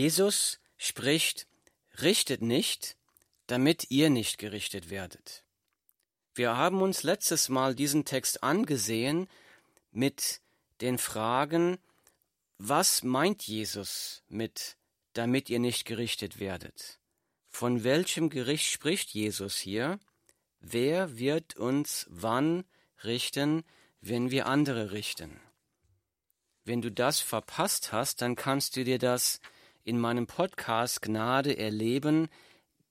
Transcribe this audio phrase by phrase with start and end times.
[0.00, 1.46] Jesus spricht,
[2.00, 2.96] richtet nicht,
[3.46, 5.44] damit ihr nicht gerichtet werdet.
[6.34, 9.28] Wir haben uns letztes Mal diesen Text angesehen
[9.90, 10.40] mit
[10.80, 11.76] den Fragen,
[12.56, 14.78] was meint Jesus mit,
[15.12, 16.98] damit ihr nicht gerichtet werdet?
[17.50, 20.00] Von welchem Gericht spricht Jesus hier?
[20.60, 22.64] Wer wird uns wann
[23.04, 23.64] richten,
[24.00, 25.42] wenn wir andere richten?
[26.64, 29.42] Wenn du das verpasst hast, dann kannst du dir das
[29.90, 32.28] in meinem Podcast Gnade erleben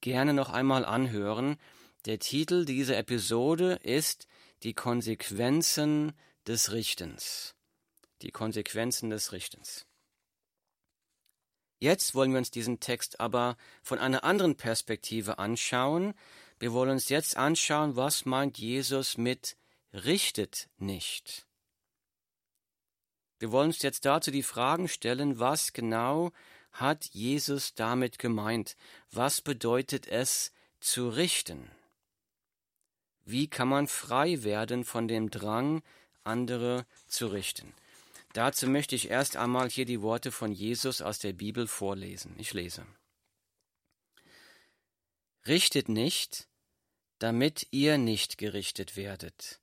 [0.02, 1.55] gerne noch einmal anhören.
[2.03, 4.27] Der Titel dieser Episode ist
[4.63, 6.12] Die Konsequenzen
[6.45, 7.55] des Richtens.
[8.22, 9.85] Die Konsequenzen des Richtens.
[11.80, 16.13] Jetzt wollen wir uns diesen Text aber von einer anderen Perspektive anschauen.
[16.59, 19.55] Wir wollen uns jetzt anschauen, was meint Jesus mit
[19.94, 21.47] richtet nicht.
[23.39, 26.34] Wir wollen uns jetzt dazu die Fragen stellen, was genau
[26.72, 28.76] hat Jesus damit gemeint?
[29.12, 31.70] Was bedeutet es zu richten?
[33.26, 35.84] Wie kann man frei werden von dem Drang,
[36.23, 37.73] andere zu richten?
[38.34, 42.36] Dazu möchte ich erst einmal hier die Worte von Jesus aus der Bibel vorlesen.
[42.38, 42.86] Ich lese.
[45.48, 46.48] Richtet nicht,
[47.17, 49.59] damit ihr nicht gerichtet werdet.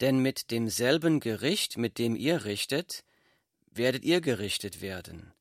[0.00, 3.04] Denn mit demselben Gericht, mit dem ihr richtet,
[3.70, 5.32] werdet ihr gerichtet werden.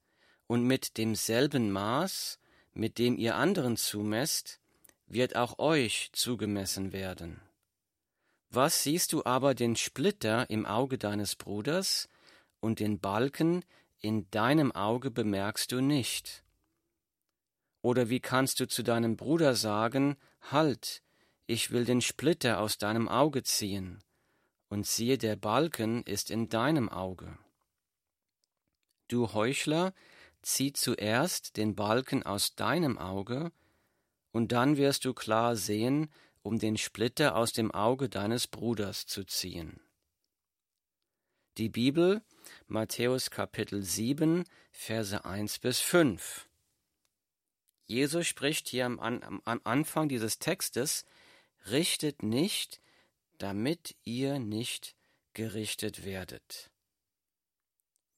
[0.47, 2.39] Und mit demselben Maß,
[2.73, 4.59] mit dem ihr anderen zumesst,
[5.05, 7.41] wird auch euch zugemessen werden.
[8.49, 12.07] Was siehst du aber den Splitter im Auge deines Bruders,
[12.59, 13.63] und den Balken
[13.99, 16.43] in deinem Auge bemerkst du nicht?
[17.81, 20.17] Oder wie kannst du zu deinem Bruder sagen,
[20.51, 21.03] Halt,
[21.45, 24.01] ich will den Splitter aus deinem Auge ziehen,
[24.69, 27.37] und siehe, der Balken ist in deinem Auge.
[29.07, 29.93] Du Heuchler,
[30.47, 33.51] zieh zuerst den Balken aus deinem Auge,
[34.31, 36.09] und dann wirst du klar sehen,
[36.41, 39.81] um den Splitter aus dem Auge deines Bruders zu ziehen.
[41.57, 42.21] Die Bibel,
[42.67, 46.47] Matthäus Kapitel 7, Verse 1 bis 5.
[47.85, 51.03] Jesus spricht hier am, am, am Anfang dieses Textes,
[51.69, 52.79] richtet nicht,
[53.37, 54.95] damit ihr nicht
[55.33, 56.69] gerichtet werdet.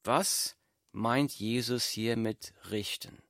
[0.04, 0.59] Was
[0.92, 3.22] meint Jesus hier mit richten?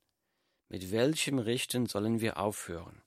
[0.68, 3.02] Mit welchem Richten sollen wir aufhören?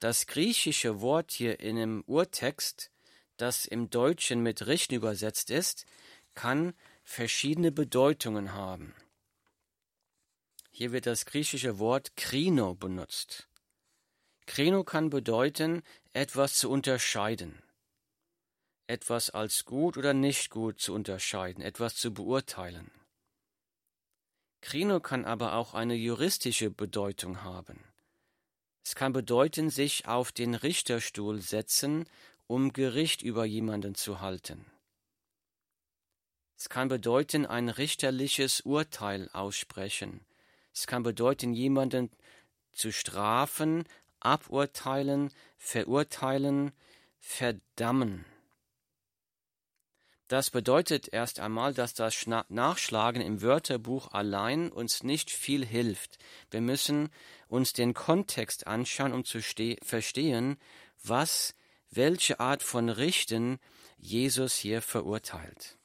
[0.00, 2.92] Das griechische Wort hier in dem Urtext
[3.42, 5.84] das im Deutschen mit richten übersetzt ist,
[6.34, 8.94] kann verschiedene Bedeutungen haben.
[10.70, 13.48] Hier wird das griechische Wort krino benutzt.
[14.46, 15.82] Krino kann bedeuten,
[16.12, 17.62] etwas zu unterscheiden,
[18.86, 22.92] etwas als gut oder nicht gut zu unterscheiden, etwas zu beurteilen.
[24.62, 27.84] Krino kann aber auch eine juristische Bedeutung haben.
[28.82, 32.06] Es kann bedeuten, sich auf den Richterstuhl setzen
[32.52, 34.66] um Gericht über jemanden zu halten.
[36.58, 40.20] Es kann bedeuten, ein richterliches Urteil aussprechen.
[40.74, 42.10] Es kann bedeuten, jemanden
[42.72, 43.84] zu strafen,
[44.20, 46.72] aburteilen, verurteilen,
[47.18, 48.26] verdammen.
[50.32, 56.16] Das bedeutet erst einmal, dass das Nachschlagen im Wörterbuch allein uns nicht viel hilft.
[56.50, 57.10] Wir müssen
[57.48, 60.56] uns den Kontext anschauen, um zu verstehen,
[61.04, 61.54] was
[61.90, 63.58] welche Art von Richten
[63.98, 65.76] Jesus hier verurteilt.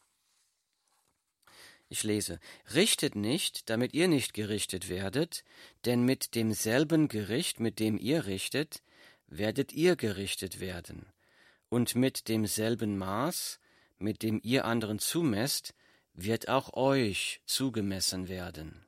[1.89, 2.39] Ich lese,
[2.73, 5.43] richtet nicht, damit ihr nicht gerichtet werdet,
[5.83, 8.81] denn mit demselben Gericht, mit dem ihr richtet,
[9.27, 11.05] werdet ihr gerichtet werden,
[11.67, 13.59] und mit demselben Maß,
[13.99, 15.73] mit dem ihr anderen zumesst,
[16.13, 18.85] wird auch euch zugemessen werden.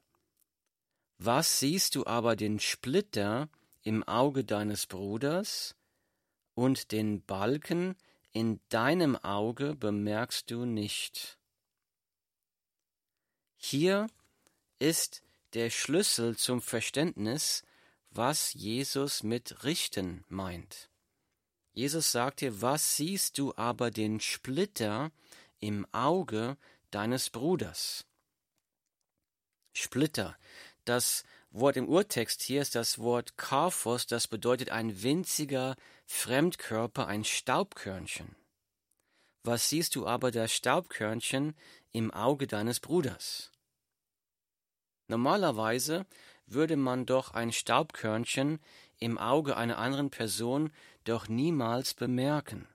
[1.18, 3.50] Was siehst du aber den Splitter
[3.84, 5.76] im Auge deines Bruders,
[6.60, 7.96] und den Balken
[8.34, 11.38] in deinem Auge bemerkst du nicht.
[13.56, 14.08] Hier
[14.78, 15.22] ist
[15.54, 17.64] der Schlüssel zum Verständnis,
[18.12, 20.90] was Jesus mit richten meint.
[21.80, 25.14] Jesus sagt dir, was siehst du aber den Splitter
[25.62, 26.58] im Auge
[26.92, 28.06] deines Bruders?
[29.72, 30.38] Splitter,
[30.84, 37.24] das Wort im Urtext hier ist das Wort Karphos, das bedeutet ein winziger Fremdkörper, ein
[37.24, 38.36] Staubkörnchen.
[39.44, 41.56] Was siehst du aber das Staubkörnchen
[41.94, 43.54] im Auge deines Bruders?
[45.08, 46.06] Normalerweise
[46.46, 48.60] würde man doch ein Staubkörnchen
[49.00, 50.72] im Auge einer anderen Person
[51.04, 52.68] doch niemals bemerken.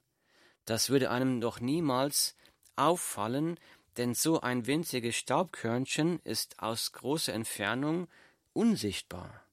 [0.65, 2.35] Das würde einem doch niemals
[2.77, 3.59] auffallen,
[3.97, 8.09] denn so ein winziges Staubkörnchen ist aus großer Entfernung
[8.53, 9.45] unsichtbar.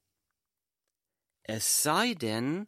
[1.44, 2.68] Es sei denn,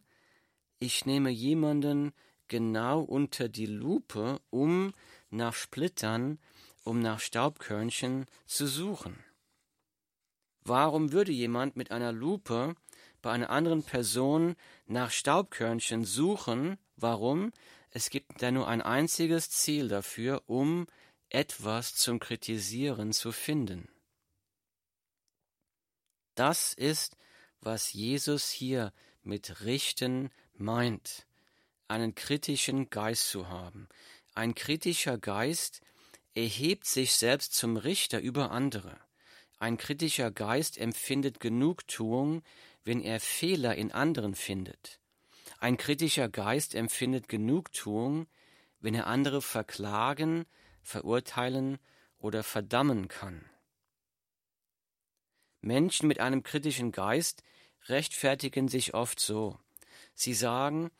[0.79, 2.13] ich nehme jemanden
[2.47, 4.93] genau unter die Lupe, um
[5.29, 6.39] nach Splittern,
[6.83, 9.23] um nach Staubkörnchen zu suchen.
[10.61, 12.75] Warum würde jemand mit einer Lupe
[13.23, 14.55] bei einer anderen Person
[14.85, 16.77] nach Staubkörnchen suchen?
[16.95, 17.51] Warum?
[17.89, 20.85] Es gibt da nur ein einziges Ziel dafür, um
[21.29, 23.87] etwas zum Kritisieren zu finden.
[26.35, 27.17] Das ist,
[27.61, 28.93] was Jesus hier
[29.23, 31.25] mit Richten meint,
[31.87, 33.87] einen kritischen Geist zu haben.
[34.35, 35.81] Ein kritischer Geist
[36.33, 38.99] erhebt sich selbst zum Richter über andere.
[39.59, 42.43] Ein kritischer Geist empfindet Genugtuung,
[42.83, 44.99] wenn er Fehler in anderen findet.
[45.59, 48.27] Ein kritischer Geist empfindet Genugtuung,
[48.79, 50.45] wenn er andere verklagen,
[50.81, 51.79] verurteilen
[52.17, 53.49] oder verdammen kann.
[55.61, 57.43] Menschen mit einem kritischen Geist
[57.87, 59.57] rechtfertigen sich oft so.
[60.13, 60.91] Sie sagen,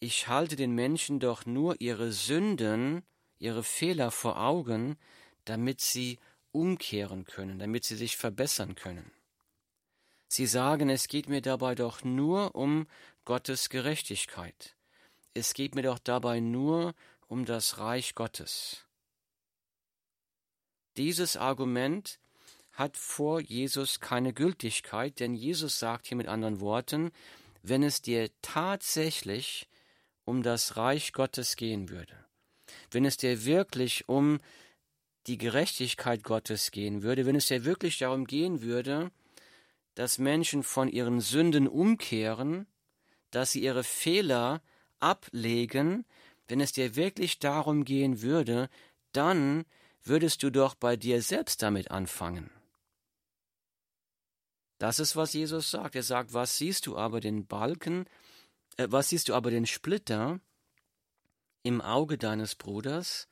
[0.00, 3.02] ich halte den Menschen doch nur ihre Sünden,
[3.38, 4.96] ihre Fehler vor Augen,
[5.44, 6.18] damit sie
[6.50, 9.10] umkehren können, damit sie sich verbessern können.
[10.28, 12.86] Sie sagen, es geht mir dabei doch nur um
[13.24, 14.76] Gottes Gerechtigkeit.
[15.34, 16.94] Es geht mir doch dabei nur
[17.26, 18.84] um das Reich Gottes.
[20.96, 22.18] Dieses Argument
[22.72, 27.10] hat vor Jesus keine Gültigkeit, denn Jesus sagt hier mit anderen Worten,
[27.62, 29.68] wenn es dir tatsächlich
[30.24, 32.26] um das Reich Gottes gehen würde,
[32.90, 34.40] wenn es dir wirklich um
[35.26, 39.10] die Gerechtigkeit Gottes gehen würde, wenn es dir wirklich darum gehen würde,
[39.98, 42.68] dass Menschen von ihren Sünden umkehren,
[43.32, 44.62] dass sie ihre Fehler
[45.00, 46.06] ablegen,
[46.46, 48.70] wenn es dir wirklich darum gehen würde,
[49.10, 49.64] dann
[50.04, 52.48] würdest du doch bei dir selbst damit anfangen.
[54.78, 55.96] Das ist, was Jesus sagt.
[55.96, 58.06] Er sagt, was siehst du aber den Balken,
[58.76, 60.38] äh, was siehst du aber den Splitter
[61.64, 63.26] im Auge deines Bruders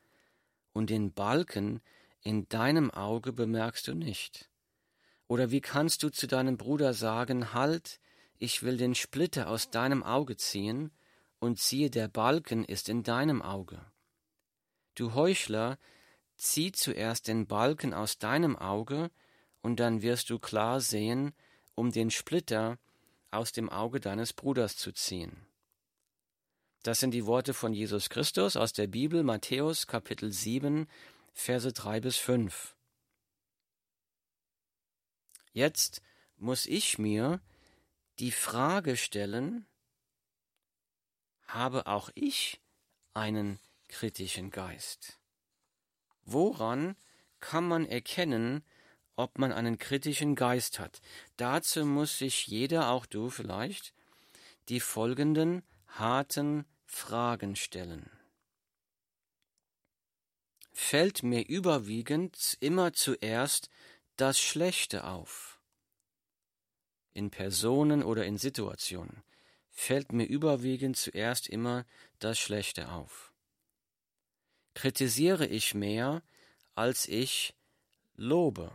[0.73, 1.81] und den Balken
[2.23, 4.51] in deinem Auge bemerkst du nicht?
[5.29, 8.01] Oder wie kannst du zu deinem Bruder sagen, halt,
[8.39, 10.91] ich will den Splitter aus deinem Auge ziehen,
[11.39, 13.85] und siehe, der Balken ist in deinem Auge.
[14.95, 15.79] Du Heuchler,
[16.37, 19.11] zieh zuerst den Balken aus deinem Auge,
[19.63, 21.35] und dann wirst du klar sehen,
[21.75, 22.79] um den Splitter
[23.31, 25.47] aus dem Auge deines Bruders zu ziehen.
[26.83, 30.87] Das sind die Worte von Jesus Christus aus der Bibel, Matthäus Kapitel 7,
[31.33, 32.76] Verse 3 bis 5.
[35.57, 36.03] Jetzt
[36.37, 37.41] muss ich mir
[38.19, 39.65] die Frage stellen,
[41.47, 42.61] habe auch ich
[43.15, 43.59] einen
[43.89, 45.19] kritischen Geist?
[46.27, 46.95] Woran
[47.41, 48.67] kann man erkennen,
[49.17, 51.01] ob man einen kritischen Geist hat?
[51.39, 53.95] Dazu muss sich jeder, auch du vielleicht,
[54.69, 58.11] die folgenden harten Fragen stellen.
[60.75, 63.71] Fällt mir überwiegend immer zuerst
[64.17, 65.61] das Schlechte auf.
[67.13, 69.23] In Personen oder in Situationen
[69.71, 71.85] fällt mir überwiegend zuerst immer
[72.19, 73.33] das Schlechte auf.
[74.75, 76.23] Kritisiere ich mehr,
[76.75, 77.55] als ich
[78.15, 78.71] lobe,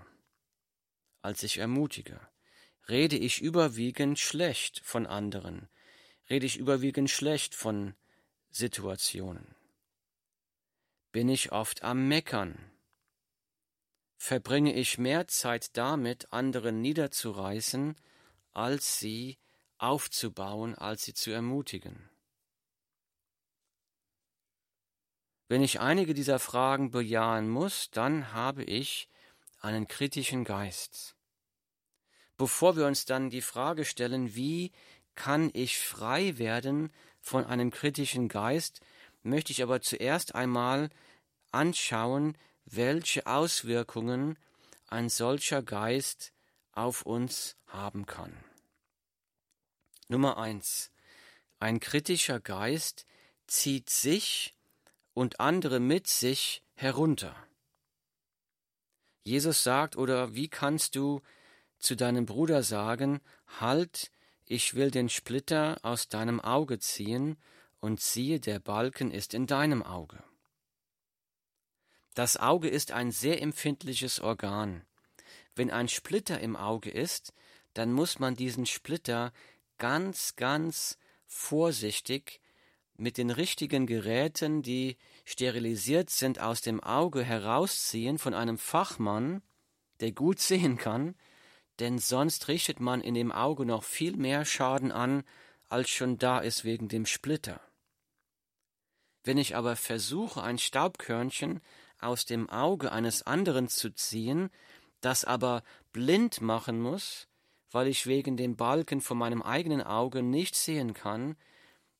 [1.21, 2.19] als ich ermutige.
[2.87, 5.69] Rede ich überwiegend schlecht von anderen,
[6.29, 7.95] rede ich überwiegend schlecht von
[8.49, 9.55] Situationen.
[11.11, 12.70] Bin ich oft am Meckern,
[14.21, 17.95] verbringe ich mehr Zeit damit, andere niederzureißen,
[18.51, 19.39] als sie
[19.79, 22.07] aufzubauen, als sie zu ermutigen.
[25.47, 29.09] Wenn ich einige dieser Fragen bejahen muss, dann habe ich
[29.59, 31.15] einen kritischen Geist.
[32.37, 34.71] Bevor wir uns dann die Frage stellen, wie
[35.15, 38.81] kann ich frei werden von einem kritischen Geist,
[39.23, 40.91] möchte ich aber zuerst einmal
[41.51, 44.37] anschauen, welche Auswirkungen
[44.87, 46.33] ein solcher Geist
[46.71, 48.33] auf uns haben kann.
[50.07, 50.91] Nummer eins:
[51.59, 53.05] Ein kritischer Geist
[53.47, 54.55] zieht sich
[55.13, 57.35] und andere mit sich herunter.
[59.23, 61.21] Jesus sagt, oder wie kannst du
[61.79, 63.21] zu deinem Bruder sagen,
[63.59, 64.11] halt,
[64.45, 67.37] ich will den Splitter aus deinem Auge ziehen,
[67.79, 70.23] und siehe, der Balken ist in deinem Auge.
[72.13, 74.83] Das Auge ist ein sehr empfindliches Organ.
[75.55, 77.33] Wenn ein Splitter im Auge ist,
[77.73, 79.31] dann muss man diesen Splitter
[79.77, 82.41] ganz, ganz vorsichtig
[82.97, 89.41] mit den richtigen Geräten, die sterilisiert sind, aus dem Auge herausziehen von einem Fachmann,
[90.01, 91.15] der gut sehen kann,
[91.79, 95.23] denn sonst richtet man in dem Auge noch viel mehr Schaden an,
[95.69, 97.61] als schon da ist wegen dem Splitter.
[99.23, 101.61] Wenn ich aber versuche, ein Staubkörnchen
[102.03, 104.49] aus dem Auge eines anderen zu ziehen,
[105.01, 107.27] das aber blind machen muss,
[107.71, 111.35] weil ich wegen dem Balken von meinem eigenen Auge nicht sehen kann,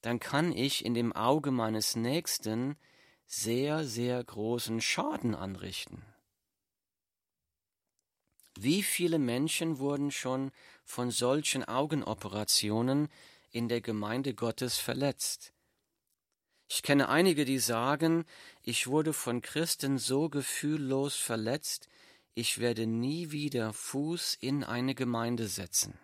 [0.01, 2.75] dann kann ich in dem Auge meines Nächsten
[3.25, 6.03] sehr, sehr großen Schaden anrichten.
[8.59, 10.51] Wie viele Menschen wurden schon
[10.83, 13.07] von solchen Augenoperationen
[13.49, 15.53] in der Gemeinde Gottes verletzt?
[16.73, 18.23] Ich kenne einige, die sagen,
[18.63, 21.89] ich wurde von Christen so gefühllos verletzt,
[22.33, 25.99] ich werde nie wieder Fuß in eine Gemeinde setzen.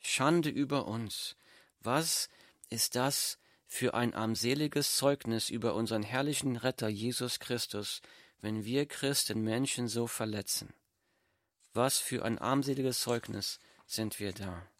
[0.00, 1.36] Schande über uns.
[1.80, 2.30] Was
[2.70, 8.00] ist das für ein armseliges Zeugnis über unseren herrlichen Retter Jesus Christus,
[8.40, 10.72] wenn wir Christen Menschen so verletzen?
[11.74, 14.71] Was für ein armseliges Zeugnis sind wir da?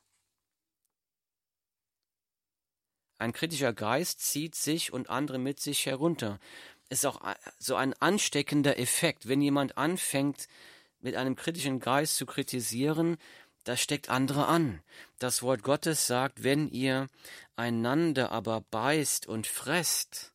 [3.23, 6.41] Ein kritischer Geist zieht sich und andere mit sich herunter.
[6.89, 7.21] Ist auch
[7.57, 9.29] so ein ansteckender Effekt.
[9.29, 10.49] Wenn jemand anfängt,
[10.99, 13.19] mit einem kritischen Geist zu kritisieren,
[13.63, 14.83] das steckt andere an.
[15.21, 17.07] Das Wort Gottes sagt, wenn ihr
[17.55, 20.33] einander aber beißt und fresst,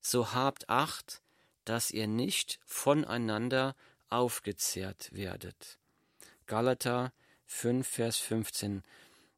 [0.00, 1.20] so habt Acht,
[1.64, 3.74] dass ihr nicht voneinander
[4.08, 5.78] aufgezehrt werdet.
[6.46, 7.12] Galater
[7.46, 8.84] 5, Vers 15.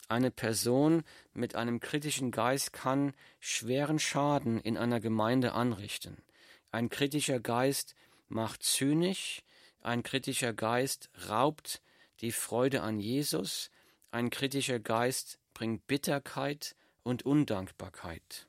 [0.08, 6.22] Eine Person mit einem kritischen Geist kann schweren Schaden in einer Gemeinde anrichten.
[6.70, 7.94] Ein kritischer Geist
[8.28, 9.42] macht zynisch,
[9.80, 11.82] ein kritischer Geist raubt
[12.20, 13.70] die Freude an Jesus,
[14.10, 18.48] ein kritischer Geist bringt Bitterkeit und Undankbarkeit.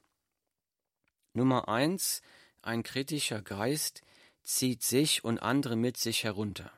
[1.33, 2.21] Nummer eins,
[2.61, 4.01] ein kritischer Geist
[4.43, 6.71] zieht sich und andere mit sich herunter.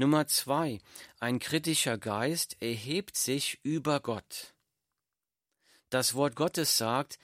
[0.00, 0.78] Nummer zwei,
[1.18, 4.54] ein kritischer Geist erhebt sich über Gott.
[5.90, 7.18] Das Wort Gottes sagt,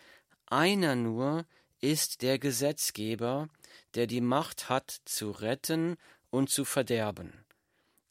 [0.45, 1.47] einer nur
[1.81, 3.49] ist der Gesetzgeber,
[3.95, 5.97] der die Macht hat zu retten
[6.29, 7.47] und zu verderben.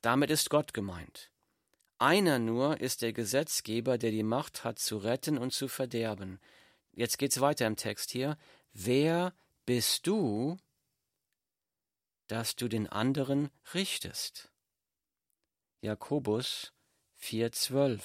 [0.01, 1.29] Damit ist Gott gemeint.
[1.99, 6.39] Einer nur ist der Gesetzgeber, der die Macht hat zu retten und zu verderben.
[6.91, 8.35] Jetzt geht's weiter im Text hier.
[8.73, 9.31] Wer
[9.67, 10.57] bist du,
[12.25, 14.54] dass du den anderen richtest?
[15.85, 16.73] Jakobus
[17.21, 18.01] 4,12.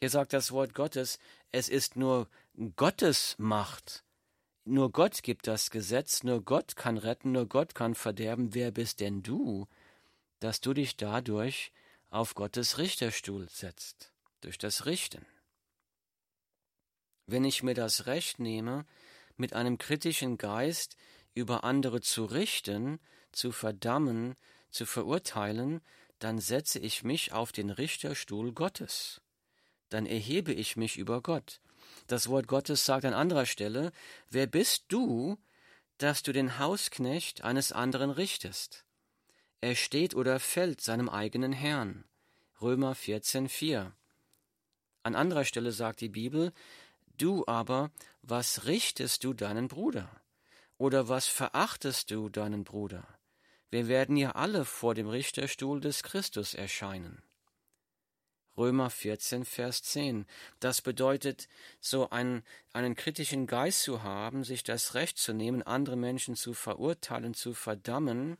[0.00, 1.18] Hier sagt das Wort Gottes,
[1.52, 2.28] es ist nur
[2.76, 4.04] Gottes Macht.
[4.66, 8.52] Nur Gott gibt das Gesetz, nur Gott kann retten, nur Gott kann verderben.
[8.52, 9.66] Wer bist denn du,
[10.38, 11.72] dass du dich dadurch
[12.10, 15.24] auf Gottes Richterstuhl setzt, durch das Richten?
[17.26, 18.84] Wenn ich mir das Recht nehme,
[19.38, 20.96] mit einem kritischen Geist
[21.32, 23.00] über andere zu richten,
[23.32, 24.36] zu verdammen,
[24.74, 25.80] zu verurteilen,
[26.18, 29.20] dann setze ich mich auf den Richterstuhl Gottes.
[29.88, 31.60] Dann erhebe ich mich über Gott.
[32.06, 33.92] Das Wort Gottes sagt an anderer Stelle,
[34.30, 35.38] wer bist du,
[35.98, 38.84] dass du den Hausknecht eines anderen richtest?
[39.60, 42.04] Er steht oder fällt seinem eigenen Herrn.
[42.60, 43.92] Römer 14,4.
[45.02, 46.52] An anderer Stelle sagt die Bibel,
[47.18, 47.90] du aber,
[48.22, 50.10] was richtest du deinen Bruder?
[50.78, 53.06] Oder was verachtest du deinen Bruder?
[53.70, 57.22] Wir werden ja alle vor dem Richterstuhl des Christus erscheinen.
[58.56, 60.26] Römer 14, Vers 10.
[60.60, 61.48] Das bedeutet,
[61.80, 66.54] so einen, einen kritischen Geist zu haben, sich das Recht zu nehmen, andere Menschen zu
[66.54, 68.36] verurteilen, zu verdammen,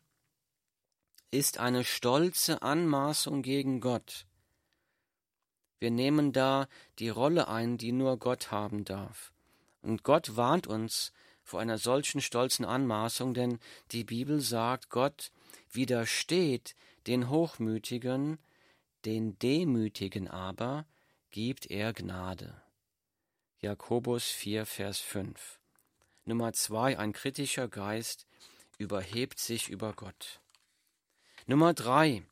[1.32, 4.26] ist eine stolze Anmaßung gegen Gott.
[5.80, 6.68] Wir nehmen da
[7.00, 9.32] die Rolle ein, die nur Gott haben darf.
[9.82, 11.12] Und Gott warnt uns
[11.44, 13.60] vor einer solchen stolzen Anmaßung, denn
[13.92, 15.30] die Bibel sagt, Gott
[15.70, 16.74] widersteht
[17.06, 18.38] den Hochmütigen,
[19.04, 20.86] den Demütigen aber
[21.30, 22.60] gibt er Gnade.
[23.60, 25.60] Jakobus 4, Vers 5.
[26.24, 28.26] Nummer zwei, ein kritischer Geist
[28.78, 30.40] überhebt sich über Gott.
[31.46, 32.24] Nummer drei,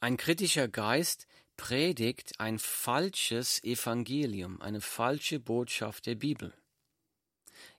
[0.00, 6.52] ein kritischer Geist predigt ein falsches Evangelium, eine falsche Botschaft der Bibel.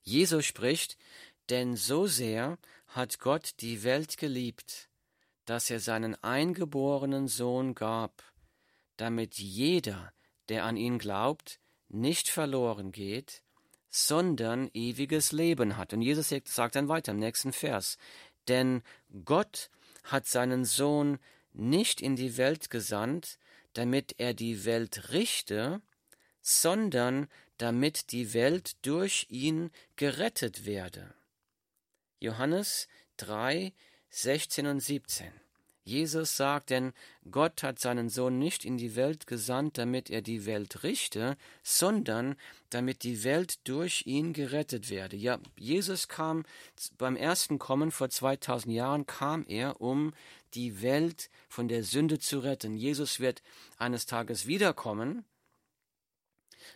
[0.06, 0.98] Jesus spricht,
[1.50, 2.58] denn so sehr
[2.88, 4.88] hat Gott die Welt geliebt,
[5.46, 8.24] dass er seinen eingeborenen Sohn gab,
[8.98, 10.14] damit jeder,
[10.48, 11.60] der an ihn glaubt,
[11.90, 13.44] nicht verloren geht,
[13.90, 15.94] sondern ewiges Leben hat.
[15.94, 17.98] Und Jesus sagt dann weiter im nächsten Vers,
[18.48, 18.84] denn
[19.24, 19.70] Gott
[20.04, 21.18] hat seinen Sohn
[21.54, 23.40] nicht in die Welt gesandt,
[23.74, 25.82] damit er die Welt richte,
[26.48, 31.16] sondern damit die Welt durch ihn gerettet werde.
[32.20, 32.88] Johannes
[33.18, 33.74] 3,
[34.12, 35.32] 16 und 17.
[35.86, 36.94] Jesus sagt, denn
[37.32, 42.36] Gott hat seinen Sohn nicht in die Welt gesandt, damit er die Welt richte, sondern
[42.70, 45.16] damit die Welt durch ihn gerettet werde.
[45.16, 46.44] Ja, Jesus kam
[46.98, 50.14] beim ersten Kommen vor 2000 Jahren, kam er, um
[50.54, 52.76] die Welt von der Sünde zu retten.
[52.76, 53.42] Jesus wird
[53.78, 55.26] eines Tages wiederkommen.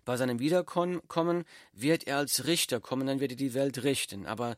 [0.06, 4.26] Bei seinem Wiederkommen wird er als Richter kommen, dann wird er die Welt richten.
[4.26, 4.56] Aber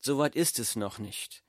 [0.00, 1.42] soweit ist es noch nicht.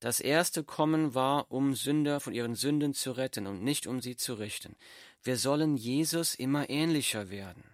[0.00, 4.16] Das erste Kommen war, um Sünder von ihren Sünden zu retten und nicht um sie
[4.16, 4.74] zu richten.
[5.22, 7.64] Wir sollen Jesus immer ähnlicher werden.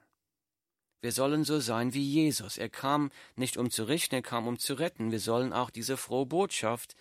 [1.00, 2.58] Wir sollen so sein wie Jesus.
[2.58, 5.12] Er kam nicht um zu richten, er kam um zu retten.
[5.12, 6.96] Wir sollen auch diese frohe Botschaft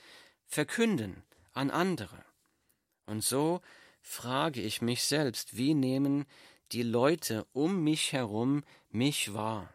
[0.46, 2.24] verkünden an andere.
[3.08, 3.62] Und so
[4.02, 6.26] frage ich mich selbst, wie nehmen
[6.76, 9.74] die Leute um mich herum mich wahr?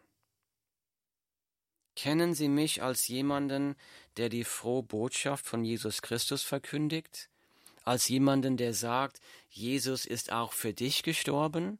[1.96, 3.74] Kennen Sie mich als jemanden,
[4.18, 7.30] der die frohe Botschaft von Jesus Christus verkündigt?
[7.84, 11.78] Als jemanden, der sagt, Jesus ist auch für dich gestorben?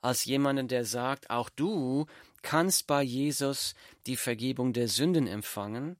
[0.00, 2.06] Als jemanden, der sagt, auch du
[2.42, 3.74] kannst bei Jesus
[4.06, 5.96] die Vergebung der Sünden empfangen?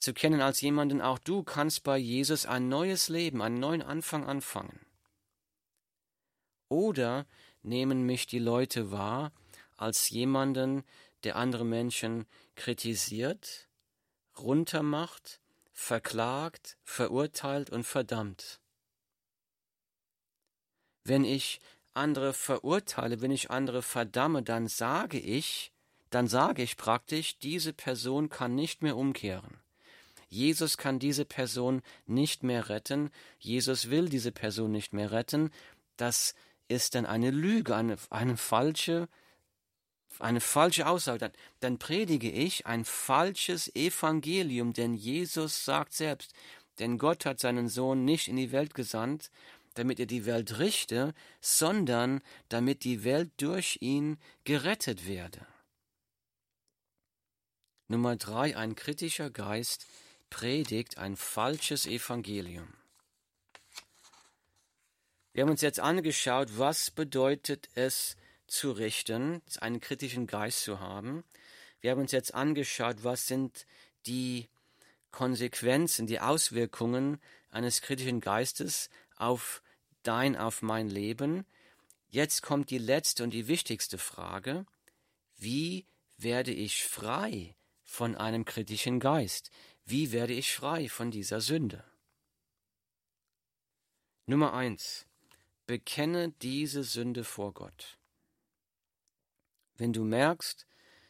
[0.00, 4.26] Zu kennen als jemanden, auch du kannst bei Jesus ein neues Leben, einen neuen Anfang
[4.26, 4.87] anfangen?
[6.68, 7.26] Oder
[7.62, 9.32] nehmen mich die Leute wahr
[9.76, 10.84] als jemanden,
[11.24, 13.68] der andere Menschen kritisiert,
[14.38, 15.40] runtermacht,
[15.72, 18.60] verklagt, verurteilt und verdammt.
[21.04, 21.60] Wenn ich
[21.94, 25.72] andere verurteile, wenn ich andere verdamme, dann sage ich,
[26.10, 29.60] dann sage ich praktisch, diese Person kann nicht mehr umkehren.
[30.28, 35.50] Jesus kann diese Person nicht mehr retten, Jesus will diese Person nicht mehr retten,
[35.96, 36.34] das
[36.68, 39.08] ist dann eine Lüge, eine, eine falsche
[40.20, 46.32] eine falsche Aussage, dann, dann predige ich ein falsches Evangelium, denn Jesus sagt selbst,
[46.78, 49.30] denn Gott hat seinen Sohn nicht in die Welt gesandt,
[49.74, 55.46] damit er die Welt richte, sondern damit die Welt durch ihn gerettet werde.
[57.86, 59.86] Nummer drei, ein kritischer Geist
[60.30, 62.74] predigt ein falsches Evangelium.
[65.38, 68.16] Wir haben uns jetzt angeschaut, was bedeutet es,
[68.48, 71.22] zu richten, einen kritischen Geist zu haben.
[71.80, 73.64] Wir haben uns jetzt angeschaut, was sind
[74.06, 74.48] die
[75.12, 77.20] Konsequenzen, die Auswirkungen
[77.50, 79.62] eines kritischen Geistes auf
[80.02, 81.46] dein, auf mein Leben.
[82.08, 84.66] Jetzt kommt die letzte und die wichtigste Frage.
[85.36, 89.52] Wie werde ich frei von einem kritischen Geist?
[89.84, 91.84] Wie werde ich frei von dieser Sünde?
[94.26, 95.07] Nummer eins.
[95.68, 97.98] Bekenne diese Sünde vor Gott.
[99.76, 100.66] Wenn du merkst,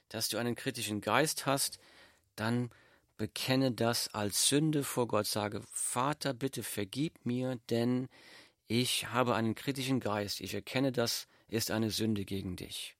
[0.08, 1.78] dass du einen kritischen Geist hast,
[2.34, 2.70] dann
[3.16, 5.28] bekenne das als Sünde vor Gott.
[5.28, 8.08] Sage, Vater, bitte vergib mir, denn
[8.66, 10.40] ich habe einen kritischen Geist.
[10.40, 12.96] Ich erkenne, das ist eine Sünde gegen dich.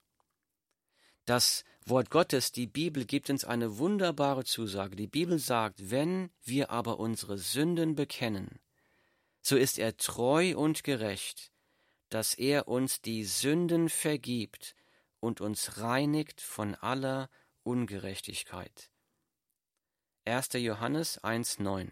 [1.24, 4.94] Das Wort Gottes, die Bibel, gibt uns eine wunderbare Zusage.
[4.94, 8.60] Die Bibel sagt, wenn wir aber unsere Sünden bekennen,
[9.48, 11.52] so ist er treu und gerecht,
[12.10, 14.74] dass er uns die Sünden vergibt
[15.20, 17.30] und uns reinigt von aller
[17.62, 18.90] Ungerechtigkeit.
[20.26, 20.50] 1.
[20.52, 21.88] Johannes 1.9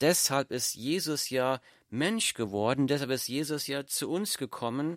[0.00, 4.96] Deshalb ist Jesus ja Mensch geworden, deshalb ist Jesus ja zu uns gekommen,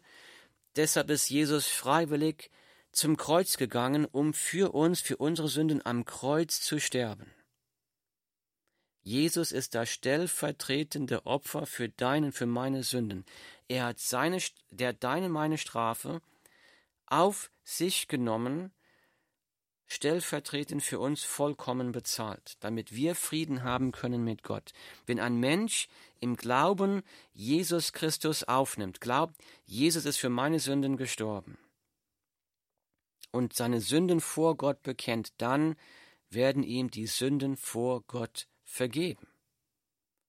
[0.76, 2.52] deshalb ist Jesus freiwillig
[2.92, 7.34] zum Kreuz gegangen, um für uns, für unsere Sünden am Kreuz zu sterben.
[9.06, 13.24] Jesus ist das stellvertretende Opfer für deine, für meine Sünden.
[13.68, 14.40] Er hat seine,
[14.72, 16.24] der deine, meine Strafe
[17.06, 18.74] auf sich genommen,
[19.86, 24.74] stellvertretend für uns vollkommen bezahlt, damit wir Frieden haben können mit Gott.
[25.06, 25.88] Wenn ein Mensch
[26.20, 31.60] im Glauben Jesus Christus aufnimmt, glaubt, Jesus ist für meine Sünden gestorben
[33.30, 35.76] und seine Sünden vor Gott bekennt, dann
[36.32, 39.28] werden ihm die Sünden vor Gott vergeben.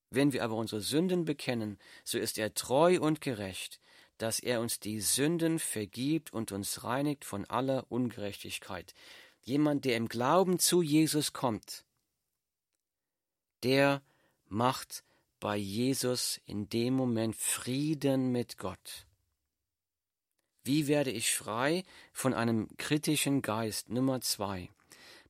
[0.09, 3.79] Wenn wir aber unsere Sünden bekennen, so ist er treu und gerecht,
[4.17, 8.93] dass er uns die Sünden vergibt und uns reinigt von aller Ungerechtigkeit.
[9.41, 11.85] Jemand, der im Glauben zu Jesus kommt,
[13.63, 14.01] der
[14.47, 15.03] macht
[15.39, 19.05] bei Jesus in dem Moment Frieden mit Gott.
[20.63, 23.89] Wie werde ich frei von einem kritischen Geist?
[23.89, 24.69] Nummer zwei.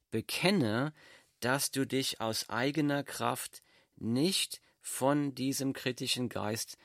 [0.10, 0.94] Bekenne,
[1.40, 3.64] dass du dich aus eigener Kraft
[3.96, 6.78] nicht von diesem kritischen Geist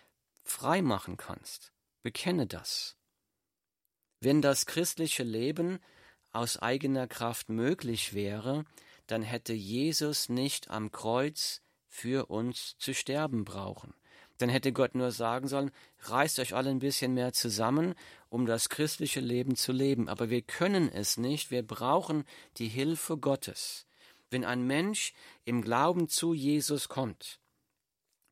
[0.42, 1.72] frei machen kannst.
[2.02, 2.96] Bekenne das.
[4.20, 5.78] Wenn das christliche Leben
[6.32, 8.64] aus eigener Kraft möglich wäre,
[9.06, 13.94] dann hätte Jesus nicht am Kreuz für uns zu sterben brauchen.
[14.38, 17.94] Dann hätte Gott nur sagen sollen, reißt euch alle ein bisschen mehr zusammen,
[18.28, 20.08] um das christliche Leben zu leben.
[20.08, 22.24] Aber wir können es nicht, wir brauchen
[22.56, 23.86] die Hilfe Gottes.
[24.32, 25.12] Wenn ein Mensch
[25.44, 27.38] im Glauben zu Jesus kommt,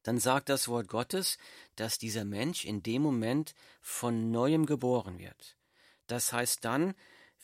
[0.02, 1.36] dann sagt das Wort Gottes,
[1.76, 5.58] dass dieser Mensch in dem Moment von neuem geboren wird.
[6.06, 6.94] Das heißt, dann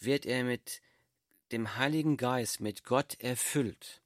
[0.01, 0.81] wird er mit
[1.53, 4.01] dem Heiligen Geist, mit Gott erfüllt.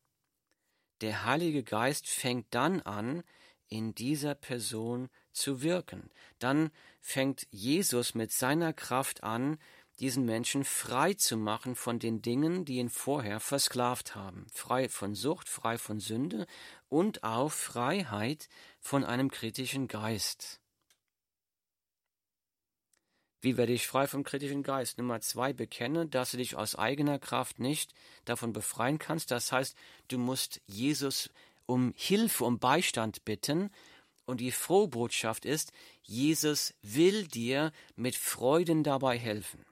[1.01, 3.23] Der Heilige Geist fängt dann an,
[3.69, 6.11] in dieser Person zu wirken.
[6.41, 9.61] Dann fängt Jesus mit seiner Kraft an,
[10.01, 14.47] diesen Menschen frei zu machen von den Dingen, die ihn vorher versklavt haben.
[14.53, 16.47] Frei von Sucht, frei von Sünde
[16.89, 18.49] und auch Freiheit
[18.81, 20.61] von einem kritischen Geist.
[23.43, 24.99] Wie werde ich frei vom kritischen Geist?
[24.99, 27.93] Nummer zwei, bekenne, dass du dich aus eigener Kraft nicht
[28.25, 29.31] davon befreien kannst.
[29.31, 29.77] Das heißt,
[30.09, 31.31] du musst Jesus
[31.67, 33.71] um Hilfe, um Beistand bitten.
[34.27, 39.65] Und die frohe Botschaft ist, Jesus will dir mit Freuden dabei helfen.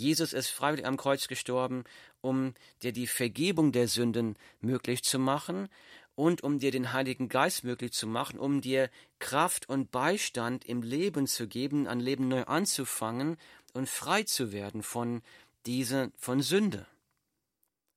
[0.00, 1.84] Jesus ist freiwillig am Kreuz gestorben,
[2.22, 5.68] um dir die Vergebung der Sünden möglich zu machen
[6.14, 10.82] und um dir den Heiligen Geist möglich zu machen, um dir Kraft und Beistand im
[10.82, 13.36] Leben zu geben, ein Leben neu anzufangen
[13.74, 15.20] und frei zu werden von
[15.66, 16.86] dieser, von Sünde.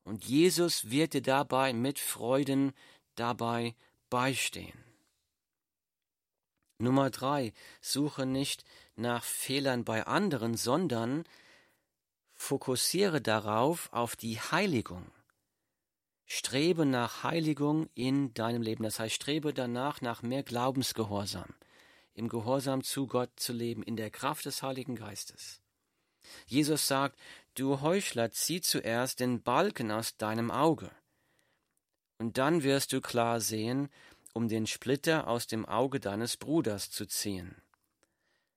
[0.03, 2.73] Und Jesus wird dir dabei mit Freuden
[3.15, 3.75] dabei
[4.09, 4.77] beistehen.
[6.79, 8.65] Nummer drei, suche nicht
[8.97, 11.23] nach Fehlern bei anderen, sondern
[12.43, 15.09] fokussiere darauf auf die Heiligung.
[16.25, 18.83] Strebe nach Heiligung in deinem Leben.
[18.83, 21.55] Das heißt, strebe danach nach mehr Glaubensgehorsam,
[22.13, 25.61] im Gehorsam zu Gott zu leben, in der Kraft des Heiligen Geistes.
[26.45, 27.17] Jesus sagt,
[27.55, 30.91] du Heuchler, zieh zuerst den Balken aus deinem Auge,
[32.17, 33.89] und dann wirst du klar sehen,
[34.33, 37.62] um den Splitter aus dem Auge deines Bruders zu ziehen.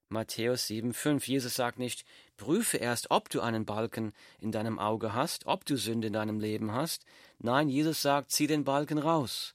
[0.09, 1.25] Matthäus 7,5.
[1.25, 2.05] Jesus sagt nicht,
[2.37, 6.39] prüfe erst, ob du einen Balken in deinem Auge hast, ob du Sünde in deinem
[6.39, 7.05] Leben hast.
[7.39, 9.53] Nein, Jesus sagt, zieh den Balken raus.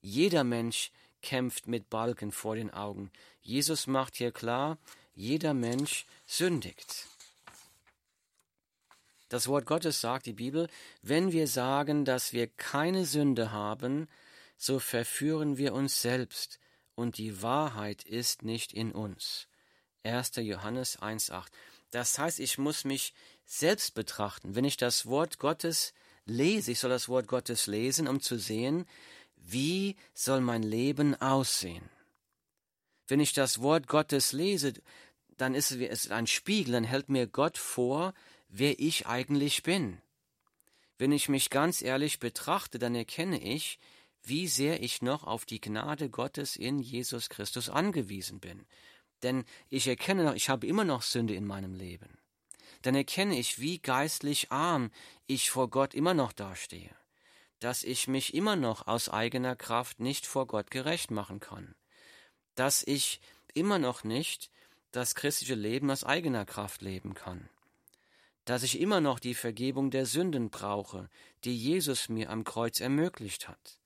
[0.00, 0.90] Jeder Mensch
[1.22, 3.10] kämpft mit Balken vor den Augen.
[3.40, 4.78] Jesus macht hier klar,
[5.14, 7.06] jeder Mensch sündigt.
[9.28, 10.68] Das Wort Gottes sagt, die Bibel,
[11.00, 14.08] wenn wir sagen, dass wir keine Sünde haben,
[14.58, 16.58] so verführen wir uns selbst,
[16.94, 19.48] und die Wahrheit ist nicht in uns.
[20.04, 20.32] 1.
[20.36, 21.46] Johannes 1.8.
[21.90, 24.54] Das heißt, ich muss mich selbst betrachten.
[24.54, 25.92] Wenn ich das Wort Gottes
[26.24, 28.86] lese, ich soll das Wort Gottes lesen, um zu sehen,
[29.36, 31.88] wie soll mein Leben aussehen.
[33.08, 34.74] Wenn ich das Wort Gottes lese,
[35.36, 38.14] dann ist es ein Spiegel, dann hält mir Gott vor,
[38.48, 40.00] wer ich eigentlich bin.
[40.98, 43.78] Wenn ich mich ganz ehrlich betrachte, dann erkenne ich,
[44.22, 48.66] wie sehr ich noch auf die Gnade Gottes in Jesus Christus angewiesen bin
[49.22, 52.18] denn ich erkenne noch, ich habe immer noch Sünde in meinem Leben.
[52.82, 54.90] Dann erkenne ich, wie geistlich arm
[55.26, 56.94] ich vor Gott immer noch dastehe,
[57.60, 61.74] dass ich mich immer noch aus eigener Kraft nicht vor Gott gerecht machen kann,
[62.56, 63.20] dass ich
[63.54, 64.50] immer noch nicht
[64.90, 67.48] das christliche Leben aus eigener Kraft leben kann,
[68.44, 71.08] dass ich immer noch die Vergebung der Sünden brauche,
[71.44, 73.78] die Jesus mir am Kreuz ermöglicht hat,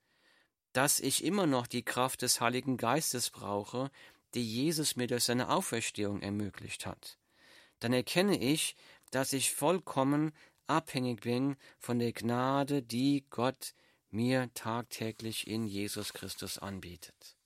[0.72, 3.90] dass ich immer noch die Kraft des Heiligen Geistes brauche,
[4.36, 7.18] die Jesus mir durch seine Auferstehung ermöglicht hat,
[7.80, 8.76] dann erkenne ich,
[9.10, 10.32] dass ich vollkommen
[10.66, 13.74] abhängig bin von der Gnade, die Gott
[14.10, 17.36] mir tagtäglich in Jesus Christus anbietet.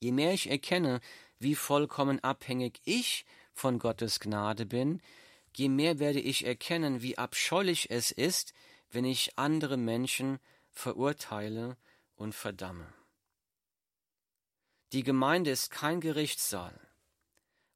[0.00, 1.00] Je mehr ich erkenne,
[1.38, 5.02] wie vollkommen abhängig ich von Gottes Gnade bin,
[5.54, 8.52] je mehr werde ich erkennen, wie abscheulich es ist,
[8.90, 10.38] wenn ich andere Menschen
[10.70, 11.76] verurteile
[12.14, 12.95] und verdamme.
[14.92, 16.78] Die Gemeinde ist kein Gerichtssaal,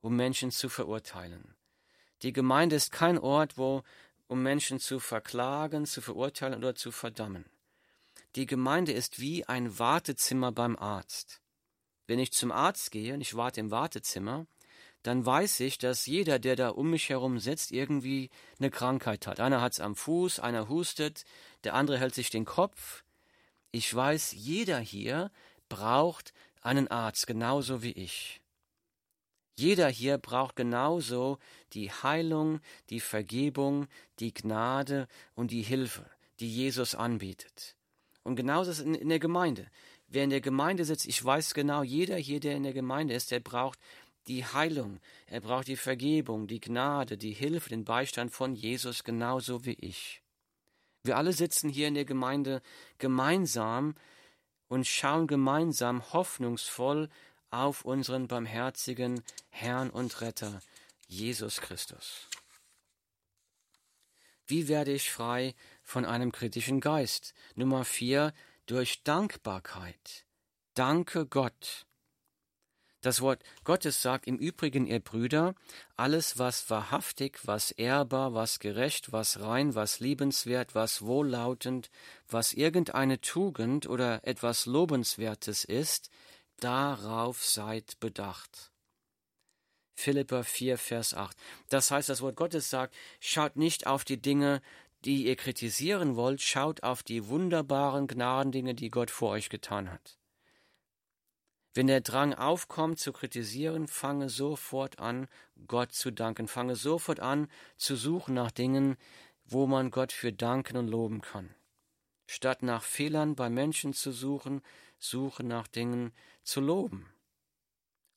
[0.01, 1.57] um Menschen zu verurteilen.
[2.23, 3.83] Die Gemeinde ist kein Ort, wo,
[4.29, 7.47] um Menschen zu verklagen, zu verurteilen oder zu verdammen.
[8.37, 11.41] Die Gemeinde ist wie ein Wartezimmer beim Arzt.
[12.07, 14.47] Wenn ich zum Arzt gehe und ich warte im Wartezimmer,
[15.03, 19.41] dann weiß ich, dass jeder, der da um mich herum sitzt, irgendwie eine Krankheit hat.
[19.41, 21.25] Einer hat's am Fuß, einer hustet,
[21.65, 23.03] der andere hält sich den Kopf.
[23.73, 25.31] Ich weiß, jeder hier
[25.69, 28.41] braucht einen Arzt, genauso wie ich.
[29.57, 31.39] Jeder hier braucht genauso
[31.75, 36.09] die Heilung, die Vergebung, die Gnade und die Hilfe,
[36.41, 37.77] die Jesus anbietet.
[38.23, 39.67] Und genauso ist es in, der Gemeinde.
[40.09, 43.31] wer in der Gemeinde sitzt, ich weiß genau, jeder hier, der in der Gemeinde ist,
[43.31, 43.79] der braucht
[44.27, 49.65] die Heilung, er braucht die Vergebung, die Gnade, die Hilfe, den Beistand von Jesus, genauso
[49.65, 50.23] wie ich.
[51.03, 52.63] Wir alle sitzen hier in der Gemeinde
[52.99, 53.95] gemeinsam
[54.71, 57.11] und schauen gemeinsam hoffnungsvoll
[57.51, 60.61] auf unseren barmherzigen Herrn und Retter,
[61.09, 62.29] Jesus Christus.
[64.47, 67.35] Wie werde ich frei von einem kritischen Geist?
[67.57, 68.33] Nummer vier,
[68.67, 70.25] durch Dankbarkeit.
[70.75, 71.85] Danke Gott.
[73.01, 75.55] Das Wort Gottes sagt im Übrigen, ihr Brüder,
[75.97, 81.91] alles, was wahrhaftig, was ehrbar, was gerecht, was rein, was liebenswert, was wohllautend,
[82.29, 86.11] was irgendeine Tugend oder etwas Lobenswertes ist,
[86.59, 88.71] darauf seid bedacht.
[89.95, 91.37] Philippa 4, Vers 8.
[91.69, 94.61] Das heißt, das Wort Gottes sagt, schaut nicht auf die Dinge,
[95.07, 100.20] die ihr kritisieren wollt, schaut auf die wunderbaren Gnadendinge, die Gott vor euch getan hat.
[101.73, 105.29] Wenn der Drang aufkommt zu kritisieren, fange sofort an,
[105.69, 106.49] Gott zu danken.
[106.49, 108.97] Fange sofort an, zu suchen nach Dingen,
[109.45, 111.55] wo man Gott für danken und loben kann.
[112.27, 114.63] Statt nach Fehlern bei Menschen zu suchen,
[114.99, 117.13] suche nach Dingen zu loben.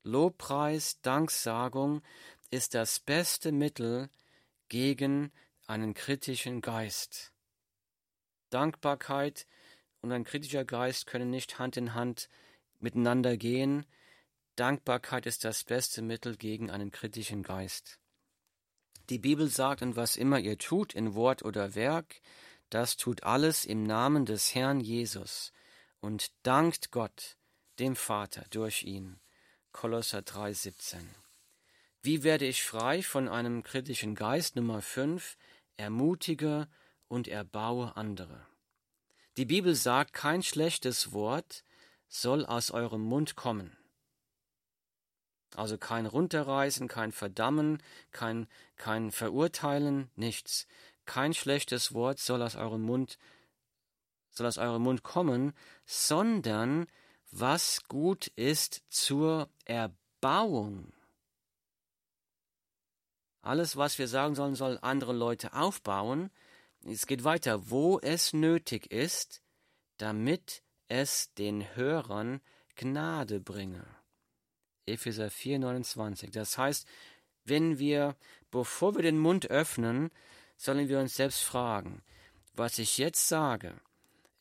[0.04, 2.02] Lobpreis, Danksagung
[2.50, 4.10] ist das beste Mittel
[4.68, 5.32] gegen
[5.66, 7.32] einen kritischen Geist.
[8.50, 9.48] Dankbarkeit
[10.02, 12.30] und ein kritischer Geist können nicht Hand in Hand
[12.84, 13.86] miteinander gehen.
[14.56, 18.00] Dankbarkeit ist das beste Mittel gegen einen kritischen Geist.
[19.10, 22.22] Die Bibel sagt, und was immer ihr tut, in Wort oder Werk,
[22.70, 25.52] das tut alles im Namen des Herrn Jesus
[26.00, 27.38] und dankt Gott,
[27.80, 29.20] dem Vater, durch ihn.
[29.72, 30.98] Kolosser 3,17.
[32.02, 34.56] Wie werde ich frei von einem kritischen Geist?
[34.56, 35.38] Nummer 5.
[35.78, 36.68] Ermutige
[37.08, 38.46] und erbaue andere.
[39.38, 41.64] Die Bibel sagt, kein schlechtes Wort
[42.14, 43.76] soll aus eurem Mund kommen.
[45.56, 50.68] Also kein Runterreißen, kein Verdammen, kein, kein Verurteilen, nichts.
[51.06, 53.18] Kein schlechtes Wort soll aus eurem Mund,
[54.30, 55.54] soll aus eurem Mund kommen,
[55.86, 56.88] sondern
[57.32, 60.94] was gut ist zur Erbauung.
[63.42, 66.32] Alles, was wir sagen sollen, soll andere Leute aufbauen.
[66.86, 69.42] Es geht weiter, wo es nötig ist,
[69.98, 72.42] damit es den Hörern
[72.76, 73.86] Gnade bringe.
[74.86, 76.32] Epheser 4, 29.
[76.32, 76.88] Das heißt,
[77.46, 78.16] wenn wir,
[78.52, 80.12] bevor wir den Mund öffnen,
[80.58, 82.04] sollen wir uns selbst fragen,
[82.54, 83.76] was ich jetzt sage,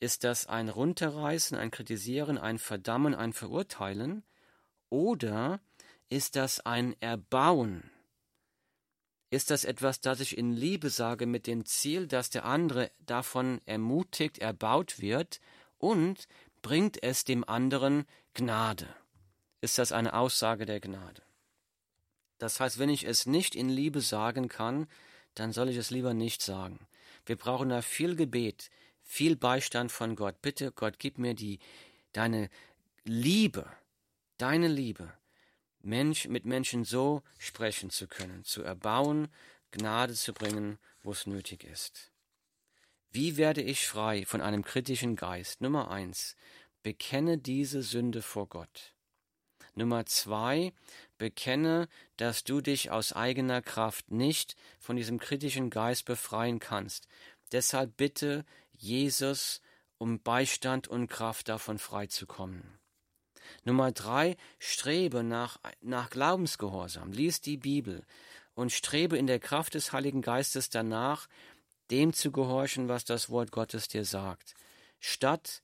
[0.01, 4.25] ist das ein Runterreißen, ein Kritisieren, ein Verdammen, ein Verurteilen?
[4.89, 5.61] Oder
[6.09, 7.91] ist das ein Erbauen?
[9.31, 13.63] Ist das etwas, das ich in Liebe sage, mit dem Ziel, dass der andere davon
[13.65, 15.41] ermutigt, erbaut wird
[15.83, 16.29] und
[16.63, 18.87] bringt es dem anderen Gnade?
[19.61, 21.23] Ist das eine Aussage der Gnade?
[22.39, 24.87] Das heißt, wenn ich es nicht in Liebe sagen kann,
[25.35, 26.87] dann soll ich es lieber nicht sagen.
[27.27, 28.71] Wir brauchen da viel Gebet,
[29.03, 30.41] viel Beistand von Gott.
[30.41, 31.59] Bitte, Gott, gib mir die,
[32.13, 32.49] deine
[33.05, 33.69] Liebe,
[34.39, 35.13] deine Liebe,
[35.81, 39.29] Mensch, mit Menschen so sprechen zu können, zu erbauen,
[39.73, 42.12] Gnade zu bringen, wo es nötig ist.
[43.15, 45.61] Wie werde ich frei von einem kritischen Geist?
[45.61, 46.35] Nummer eins,
[46.83, 48.95] bekenne diese Sünde vor Gott.
[49.75, 50.73] Nummer zwei,
[51.19, 57.07] bekenne, dass du dich aus eigener Kraft nicht von diesem kritischen Geist befreien kannst.
[57.53, 59.61] Deshalb bitte Jesus
[59.99, 62.79] um Beistand und Kraft davon freizukommen.
[63.65, 67.13] Nummer drei, strebe nach, nach Glaubensgehorsam.
[67.13, 68.07] Lies die Bibel
[68.55, 71.29] und strebe in der Kraft des Heiligen Geistes danach,
[71.91, 74.55] dem zu gehorchen, was das Wort Gottes dir sagt,
[75.01, 75.63] statt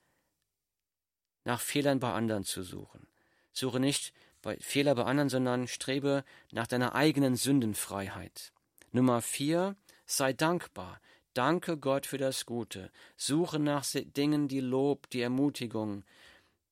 [1.44, 3.08] nach Fehlern bei anderen zu suchen.
[3.52, 8.52] Suche nicht bei Fehler bei anderen, sondern strebe nach deiner eigenen Sündenfreiheit.
[8.92, 9.76] Nummer vier,
[10.06, 11.00] sei dankbar.
[11.34, 12.90] Danke Gott für das Gute.
[13.16, 16.04] Suche nach Dingen, die Lob, die Ermutigung,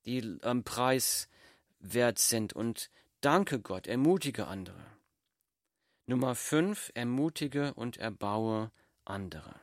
[0.05, 1.29] die am Preis
[1.79, 4.87] wert sind und danke Gott, ermutige andere.
[6.07, 8.71] Nummer fünf, ermutige und erbaue
[9.07, 9.61] andere.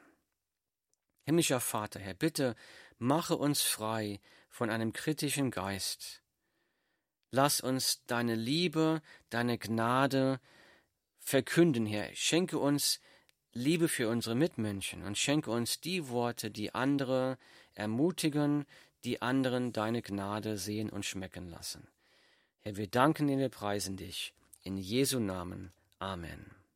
[1.25, 2.55] Himmlischer Vater, Herr, bitte
[2.97, 6.21] mache uns frei von einem kritischen Geist.
[7.31, 10.39] Lass uns deine Liebe, deine Gnade
[11.19, 12.13] verkünden, Herr.
[12.13, 12.99] Schenke uns
[13.53, 17.37] Liebe für unsere Mitmenschen und schenke uns die Worte, die andere
[17.73, 18.65] ermutigen,
[19.03, 21.87] die anderen deine Gnade sehen und schmecken lassen.
[22.61, 24.33] Herr, wir danken dir, wir preisen dich.
[24.63, 25.73] In Jesu Namen.
[25.99, 26.62] Amen.